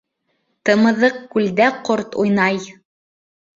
[0.69, 2.61] Тымыҙыҡ күлдә ҡорт уйнай.